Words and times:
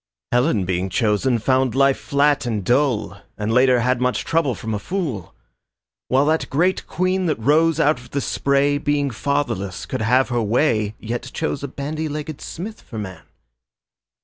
Helen 0.31 0.65
being 0.65 0.89
chosen 0.89 1.37
found 1.37 1.75
life 1.75 1.99
flat 1.99 2.47
and 2.47 2.65
dull 2.65 3.21
And 3.37 3.53
later 3.53 3.81
had 3.81 4.01
much 4.01 4.25
trouble 4.25 4.55
from 4.55 4.73
a 4.73 4.79
fool, 4.79 5.35
While 6.07 6.25
that 6.25 6.49
great 6.49 6.87
Queen, 6.87 7.27
that 7.27 7.35
rose 7.37 7.79
out 7.79 7.99
of 7.99 8.09
the 8.09 8.19
spray, 8.19 8.79
Being 8.79 9.11
fatherless 9.11 9.85
could 9.85 10.01
have 10.01 10.29
her 10.29 10.41
way 10.41 10.95
Yet 10.99 11.29
chose 11.35 11.61
a 11.61 11.67
bandy 11.67 12.09
legged 12.09 12.41
smith 12.41 12.81
for 12.81 12.97
man. 12.97 13.21